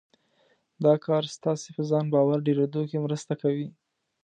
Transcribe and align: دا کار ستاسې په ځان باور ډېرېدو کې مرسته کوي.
دا 0.83 0.93
کار 1.05 1.23
ستاسې 1.35 1.69
په 1.75 1.81
ځان 1.89 2.05
باور 2.13 2.37
ډېرېدو 2.47 2.81
کې 2.89 2.97
مرسته 3.05 3.33
کوي. 3.41 3.67